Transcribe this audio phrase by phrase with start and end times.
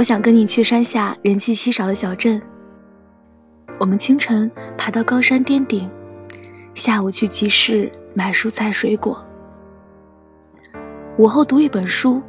[0.00, 2.40] 我想跟你去山下人迹稀少的小镇。
[3.78, 5.90] 我们清晨爬到高山巅顶，
[6.72, 9.22] 下午去集市买蔬菜水果，
[11.18, 12.22] 午后读一本书，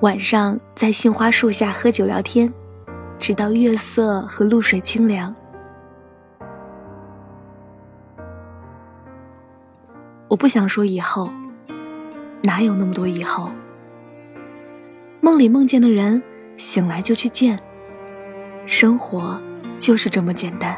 [0.00, 2.52] 晚上在杏花树下喝酒聊天，
[3.18, 5.34] 直到月色和露水清凉。
[10.28, 11.30] 我不想说以后，
[12.42, 13.50] 哪有那么多以后？
[15.22, 16.22] 梦里梦见的人，
[16.56, 17.58] 醒来就去见。
[18.66, 19.40] 生活
[19.78, 20.76] 就是这么简单。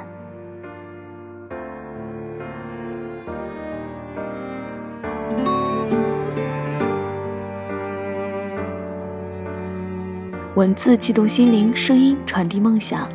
[10.54, 13.06] 文字悸动心灵，声音传递梦想。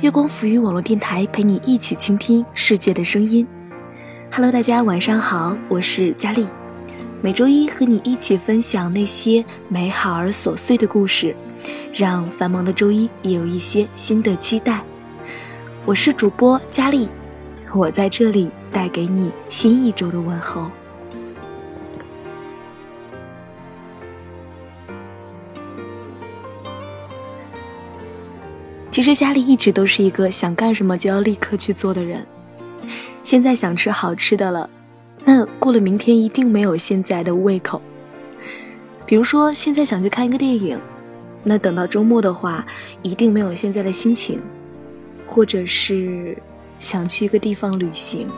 [0.00, 3.46] 月光抚育网络电台，陪你一起倾听世界的声音。
[4.32, 6.46] Hello，大家晚上好，我是佳丽。
[7.20, 11.36] 每周一和你一起分享那些美好而琐碎的故事，
[11.98, 14.84] 让繁忙的周一也有一些新的期待。
[15.84, 17.08] 我是主播佳丽，
[17.74, 20.70] 我在这里带给你新一周的问候。
[28.92, 32.24] 其实佳丽一直都是一个想干什么就要立刻去做的人。
[33.24, 34.70] 现在想吃好吃的了，
[35.24, 37.82] 那过了明天一定没有现在的胃口。
[39.04, 40.78] 比如说，现在想去看一个电影，
[41.44, 42.66] 那等到周末的话，
[43.02, 44.38] 一定没有现在的心情；
[45.26, 46.36] 或者是
[46.78, 48.28] 想去一个地方旅行，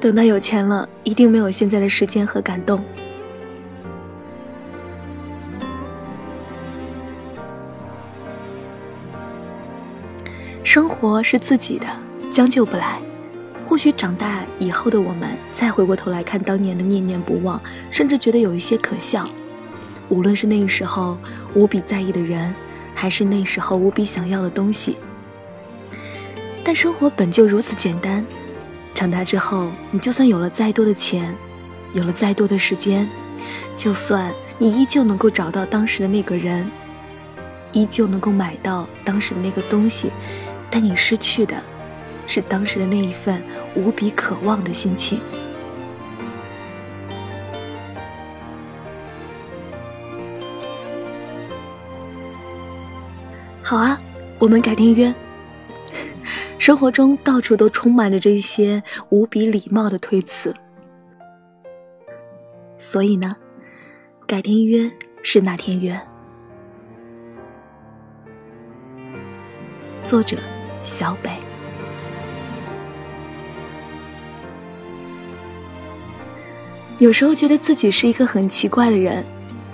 [0.00, 2.82] 等到有钱了，一定没有现在的时间和感动。
[10.62, 11.86] 生活是自己的，
[12.30, 13.00] 将就不来。
[13.66, 17.60] 或许长大以后的我们，再回过头来看当年的念念不忘，
[17.90, 19.28] 甚至觉得有一些可笑。
[20.10, 21.16] 无论是那个时候
[21.54, 22.54] 无比在意的人，
[22.94, 24.96] 还是那时候无比想要的东西，
[26.62, 28.22] 但生活本就如此简单。
[28.94, 31.34] 长大之后，你就算有了再多的钱，
[31.94, 33.08] 有了再多的时间，
[33.76, 36.70] 就算你依旧能够找到当时的那个人，
[37.72, 40.10] 依旧能够买到当时的那个东西，
[40.68, 41.56] 但你失去的。
[42.26, 43.42] 是当时的那一份
[43.74, 45.18] 无比渴望的心情。
[53.70, 53.96] 好啊，
[54.40, 55.14] 我们改天约。
[56.58, 60.52] 生活中到处都充满着这些无比礼貌的推辞，
[62.80, 63.36] 所以呢，
[64.26, 64.90] 改天约
[65.22, 65.96] 是哪天约？
[70.02, 70.36] 作者：
[70.82, 71.30] 小北。
[76.98, 79.24] 有时候觉得自己是一个很奇怪的人，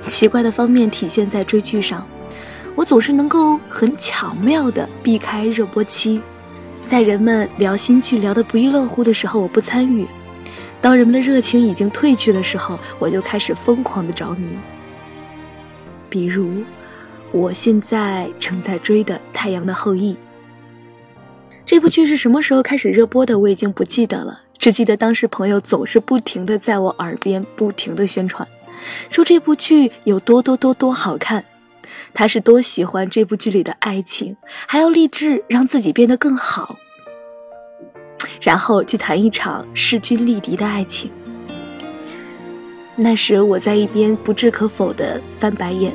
[0.07, 2.07] 奇怪的方面体现在追剧上，
[2.77, 6.21] 我总是能够很巧妙地避开热播期，
[6.87, 10.05] 在人们聊新剧聊得不亦乐乎的时候，我不参与；
[10.79, 14.47] 当人们的热情已经褪去的时候，我就开始疯狂的着迷。
[16.11, 16.63] 比如，
[17.33, 20.13] 我现在正在追的《太阳的后裔》
[21.65, 24.43] 这部剧是什么时候开始热播的，我已经不记得了。
[24.59, 28.47] 只记得当时朋友总是不停的在我耳边不停的宣传，
[29.09, 31.45] 说这部剧有多多多多好看，
[32.19, 34.35] 他是多喜欢这部剧里的爱情，
[34.67, 36.75] 还要立志让自己变得更好，
[38.41, 41.11] 然后去谈一场势均力敌的爱情。
[42.97, 45.93] 那时我在一边不置可否的翻白眼，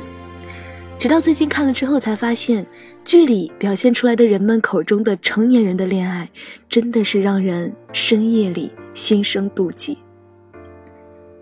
[0.96, 2.64] 直到最近看了之后才发现。
[3.04, 6.30] 剧里表现出来的人们口中的成年人的恋爱，
[6.68, 9.98] 真的是让人深夜里心生妒忌。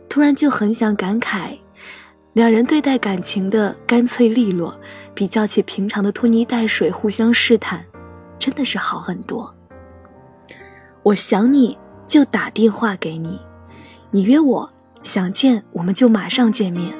[0.08, 1.58] 突然就很想感慨，
[2.32, 4.78] 两人对待感情的干脆利落，
[5.14, 7.84] 比较起平常的拖泥带水、互相试探，
[8.38, 9.52] 真的是好很多。
[11.02, 13.40] 我想你就打电话给你，
[14.12, 14.70] 你约我
[15.02, 16.92] 想见我们就马上见面，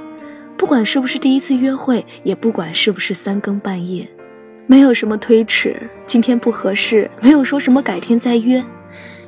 [0.57, 4.09] 不管是不是第一次约会，也不管是不是三更半夜。
[4.67, 8.65] 没有什么推迟，今天不合适，没有说什么改天再约。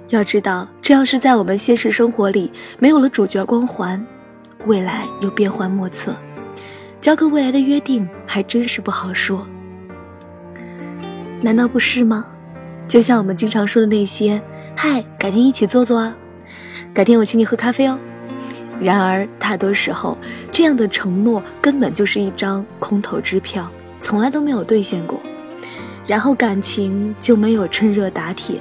[0.09, 4.05] 要知道，这要是在我们现实生活里，没有了主角光环，
[4.67, 6.15] 未来又变幻莫测，
[7.01, 9.47] 交个未来的约定还真是不好说。
[11.41, 12.27] 难道不是吗？
[12.87, 14.41] 就像我们经常说的那些
[14.77, 16.15] “嗨，改天一起坐坐啊
[16.95, 17.99] ”，“改天我请你喝咖啡哦”。
[18.81, 20.17] 然而，大多时候，
[20.51, 23.71] 这样的承诺根本就是一张空头支票，
[24.01, 25.21] 从来都没有兑现过。
[26.07, 28.61] 然后感情就没有趁热打铁，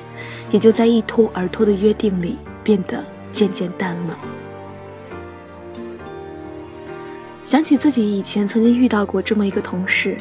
[0.52, 4.18] 也就在一拖而拖的约定里变得渐渐淡了。
[7.52, 10.16] 想起自己以前曾经遇到过这么一个同事，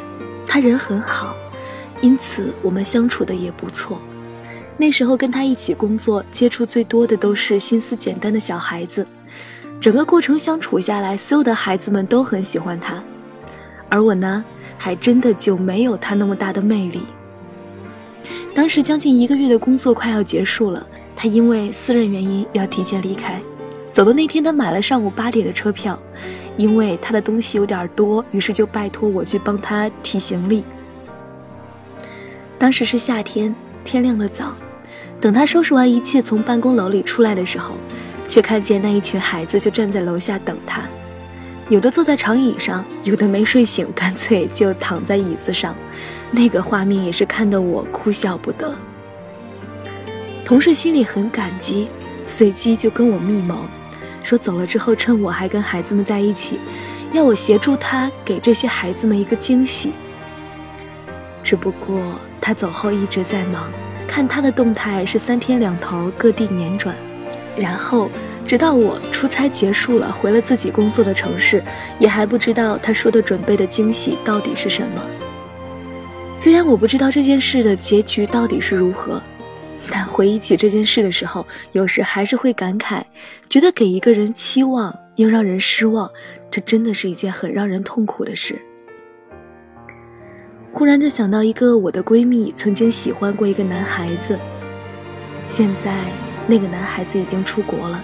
[0.45, 1.33] 他人很好，
[2.01, 4.01] 因此我们相处的也不错。
[4.77, 9.07] 那时候跟他一起工作，接触最多的都是心思简单的小孩子。
[9.81, 13.01] 整个过程相处下来，所有的孩子们都很喜欢他，
[13.89, 14.45] 而我呢，
[14.77, 17.03] 还真的就没有他那么大的魅力。
[18.53, 20.85] 当时将近一个月的工作快要结束了，
[21.15, 23.41] 他因为私人原因要提前离开。
[23.93, 25.97] 走的那天，他买了上午八点的车票，
[26.61, 30.63] 因为他的东西有点多，于是就拜托我去帮他提行李。
[32.59, 34.55] 当时是夏天，天亮的早，
[35.19, 37.77] 等他收拾完一切从办公楼里出来的时候。
[38.29, 40.83] 却看见那一群孩子就站在楼下等他，
[41.69, 45.75] 有的坐在长椅上，有的没睡醒，干脆就躺在椅子上。
[46.31, 48.73] 那个画面也是看得我哭笑不得。
[50.45, 51.89] 同事心里很感激，
[52.25, 53.65] 随即就跟我密谋，
[54.23, 56.59] 说走了之后趁我还跟孩子们在一起，
[57.13, 59.93] 要我协助他给这些孩子们一个惊喜。
[61.43, 62.01] 只不过
[62.41, 63.71] 他走后一直在忙，
[64.07, 66.95] 看他的动态是三天两头各地辗转。
[67.57, 68.09] 然后，
[68.47, 71.63] 直到我出差结束了，回了自己工作的城市，
[71.99, 75.03] 也还不知道他说的准备的惊喜到底是什么。
[76.39, 79.21] 虽然我不知道这件事的结局到底是如何，
[79.91, 83.03] 但回忆起这件事的时候，有时还是会感慨，
[83.49, 86.09] 觉得给一个人期望又让人失望，
[86.51, 88.61] 这真的是一件很让人痛苦的事。
[90.73, 94.39] 忽然就想到一个我的闺蜜曾经喜欢过一个男孩子，
[95.49, 95.93] 现在。
[96.47, 98.03] 那个男孩子已经出国了，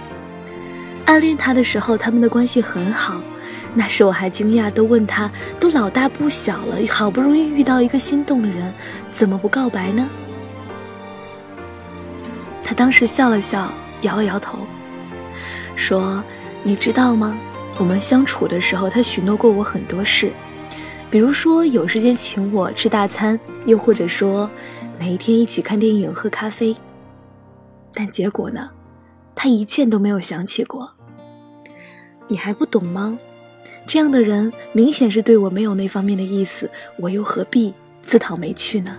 [1.05, 3.21] 暗恋他的时候，他们的关系很好。
[3.73, 5.29] 那时我还惊讶，都问他，
[5.59, 8.73] 都老大不小了，好不容易遇到一个心动的人，
[9.11, 10.07] 怎么不告白呢？
[12.67, 13.71] 他当时笑了笑，
[14.01, 14.59] 摇了摇头，
[15.77, 16.21] 说
[16.63, 17.37] ：“你知道吗？
[17.77, 20.33] 我们相处的时候，他许诺过我很多事，
[21.09, 24.49] 比如说有时间请我吃大餐，又或者说
[24.99, 26.75] 哪一天一起看电影、喝咖啡。”
[27.95, 28.69] 但结果呢？
[29.33, 30.91] 他一件都没有想起过。
[32.27, 33.17] 你还不懂吗？
[33.85, 37.73] 这样的人明显是对我没有那方面的意思，我又何必
[38.03, 38.97] 自讨没趣呢？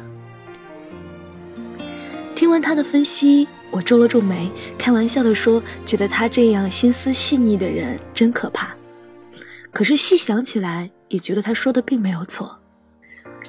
[2.35, 8.75] 听完他的分析，我皱了皱眉，开玩笑的说：“觉得他这样心思细腻的人真可怕。”
[9.73, 12.59] 可是细想起来，也觉得他说的并没有错。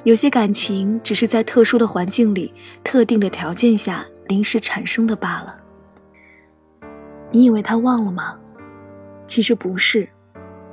[0.03, 4.05] 有些感情只是在特殊的环境里、特定的条件下。
[4.29, 5.59] 临时产生的罢了。
[7.31, 8.37] 你以为他忘了吗？
[9.25, 10.07] 其实不是，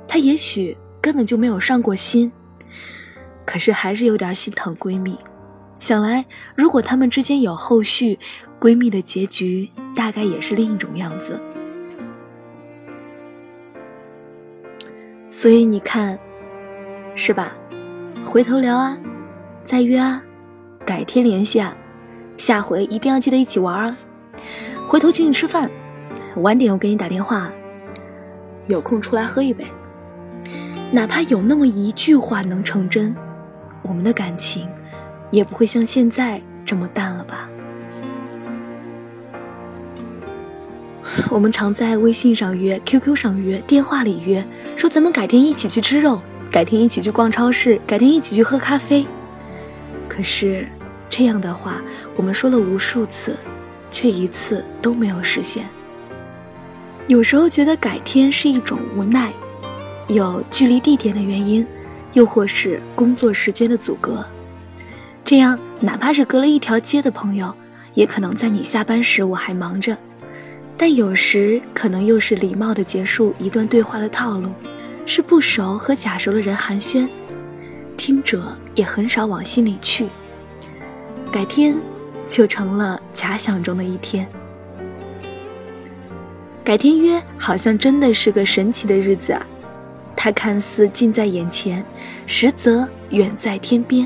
[0.07, 2.31] 他也许根本就没有上过心。
[3.47, 5.17] 可是还是有点心疼闺蜜。
[5.79, 6.23] 想来，
[6.53, 8.19] 如果他们之间有后续，
[8.59, 11.39] 闺蜜的结局大概也是另一种样子。
[15.29, 16.17] 所以你看，
[17.15, 17.53] 是吧？
[18.25, 18.97] 回头聊啊，
[19.63, 20.21] 再约啊，
[20.83, 21.75] 改天联系啊。
[22.37, 23.97] 下回一定要记得一起玩啊！
[24.87, 25.69] 回头请你吃饭，
[26.37, 27.51] 晚点我给你打电话，
[28.67, 29.65] 有空出来喝一杯。
[30.91, 33.15] 哪怕有那么一句话能成真，
[33.81, 34.69] 我们的感情
[35.31, 37.49] 也不会像现在这么淡了吧？
[41.29, 44.45] 我们常在微信上约、QQ 上约、电话里约，
[44.75, 46.21] 说咱们改天一起去吃肉，
[46.51, 49.05] 改天一起去逛超市，改天一起去喝咖啡。
[50.07, 50.67] 可是。
[51.09, 51.81] 这样的话，
[52.17, 53.37] 我们说了无数次，
[53.89, 55.65] 却一次都没有实现。
[57.07, 59.31] 有时候觉得改天是一种无奈，
[60.07, 61.65] 有距离、地点的原因，
[62.11, 64.23] 又或是工作时间的阻隔。
[65.23, 67.55] 这样，哪怕是隔了一条街的朋友，
[67.93, 69.97] 也可能在你下班时我还忙着。
[70.77, 74.49] 但有时可能又是礼貌的结束一段对话的套路，
[75.05, 77.07] 是不熟和假熟的人寒暄，
[77.97, 80.07] 听者也很少往心里去。
[81.31, 81.75] 改天，
[82.27, 84.27] 就成了假想中的一天。
[86.63, 89.41] 改天约，好像真的是个神奇的日子啊！
[90.15, 91.83] 它看似近在眼前，
[92.25, 94.05] 实则远在天边。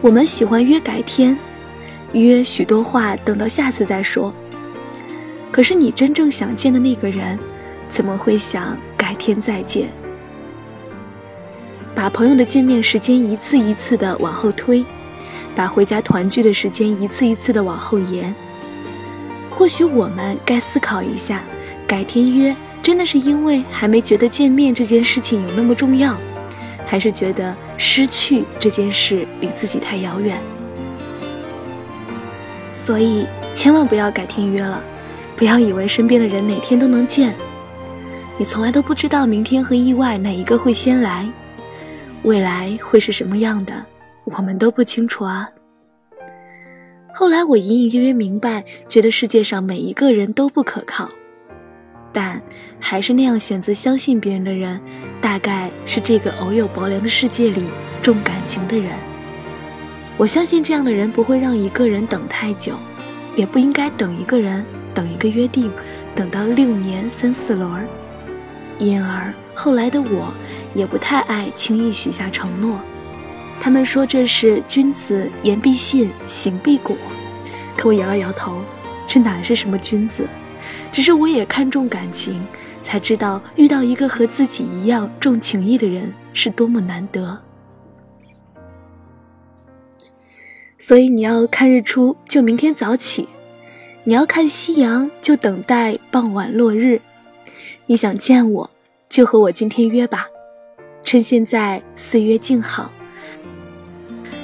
[0.00, 1.36] 我们喜欢约改天，
[2.12, 4.32] 约许多话等到下次再说。
[5.52, 7.38] 可是你真正想见的那个人，
[7.88, 9.88] 怎么会想改天再见？
[11.94, 14.84] 把朋友的见面时间一次一次的往后推，
[15.54, 18.34] 把回家团聚的时间一次一次的往后延。
[19.50, 21.42] 或许我们该思考一下，
[21.86, 26.16] 改天约真的是因为还没觉得见面这件事情有那么重要，
[26.86, 30.40] 还是觉得失去这件事离自己太遥远？
[32.82, 34.82] 所以千万不要改天约了，
[35.36, 37.34] 不要以为身边的人哪天都能见，
[38.38, 41.28] 你从来都不知道明天和意外哪一个会先来。
[42.22, 43.84] 未来会是什么样的，
[44.24, 45.48] 我们都不清楚啊。
[47.14, 51.08] 后来我隐隐约约明白，觉得世界上每一个人都不可靠，
[52.12, 52.42] 但
[52.80, 54.80] 还是那样选择相信别人的人，
[55.20, 57.62] 大概是这个偶有薄凉的世界里
[58.02, 58.90] 重感情的人。
[60.20, 62.74] 我相信这样的人不会让一个人等太久，
[63.34, 64.62] 也不应该等一个人
[64.92, 65.72] 等一个约定，
[66.14, 67.86] 等到六年三四轮儿。
[68.78, 70.30] 因而后来的我，
[70.74, 72.78] 也不太爱轻易许下承诺。
[73.58, 76.94] 他们说这是君子言必信，行必果。
[77.74, 78.60] 可我摇了摇头，
[79.06, 80.28] 这哪是什么君子？
[80.92, 82.42] 只是我也看重感情，
[82.82, 87.40] 才知道遇到一个和自己一样重情义的人是多么难得。
[90.90, 93.24] 所以你要看日出，就明天早起；
[94.02, 97.00] 你要看夕阳，就等待傍晚落日。
[97.86, 98.68] 你想见我，
[99.08, 100.26] 就和我今天约吧。
[101.04, 102.90] 趁现在岁月静好。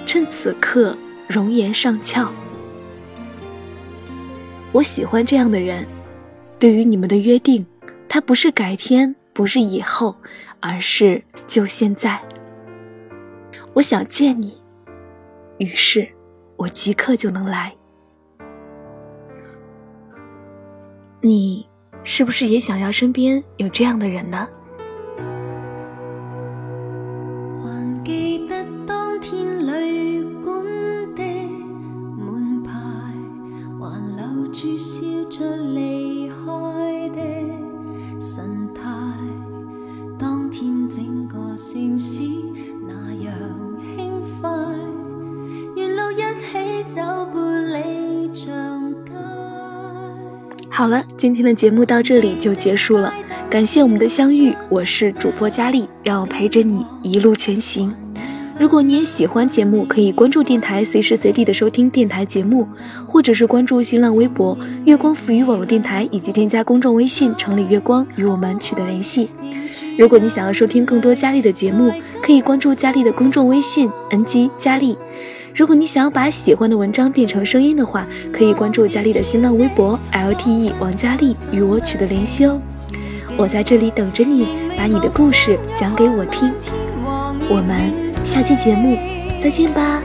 [0.07, 2.31] 趁此刻容颜尚俏，
[4.71, 5.85] 我喜欢这样的人。
[6.61, 7.67] 对于你们的约定，
[8.09, 10.15] 他不是改天，不是以后，
[10.61, 12.23] 而是就现在。
[13.73, 14.57] 我想见你，
[15.59, 16.09] 于是
[16.57, 17.75] 我即刻就能来。
[21.21, 21.67] 你
[22.05, 24.49] 是不是也想要身边有这样的人呢？
[50.87, 53.13] 好了，今天的节目到这里就结束了，
[53.51, 57.93] 感谢我们的相遇，我是主播佳丽，让我陪着你一路前行。
[58.57, 62.69] 如果你也喜欢节目，可以关注电台，随时随地的收听电台节目，
[63.05, 69.29] 或者是关注新浪微博“月光浮语网络电台”，以及添加公众微信“城里月光”与我们取得联系。
[69.99, 74.97] 如果你想要收听更多佳丽的节目，可以关注佳丽的公众微信 “ng 佳丽”。
[75.57, 82.61] 如果你想要把喜欢的文章变成声音的话，可以关注佳丽的新浪微博 lte 王佳丽与我取得联系哦。
[83.39, 84.47] 我在这里等着你，
[84.77, 86.53] 把你的故事讲给我听。
[87.49, 87.91] 我们
[88.23, 88.99] 下期节目
[89.41, 90.03] 再见吧。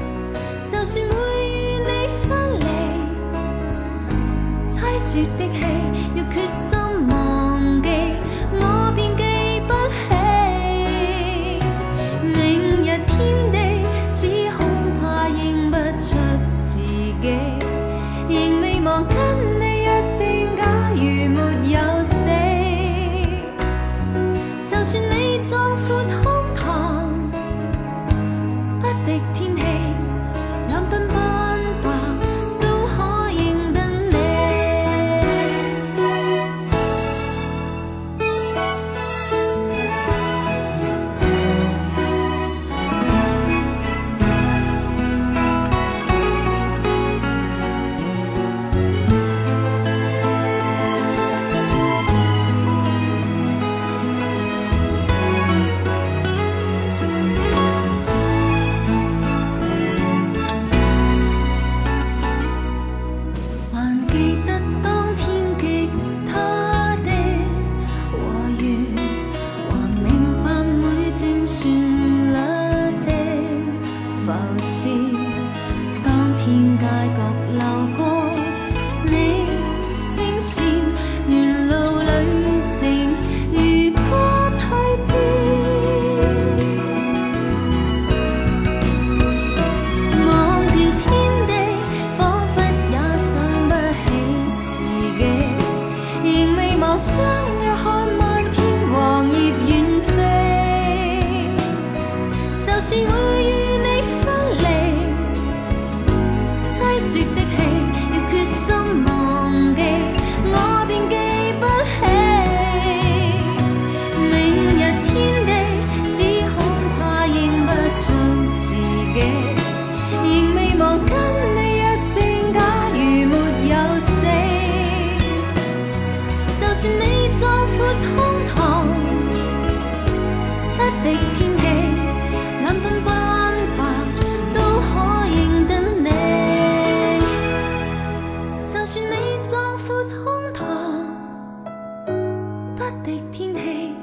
[143.53, 143.96] 天气，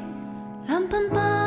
[0.67, 1.38] 两鬓斑。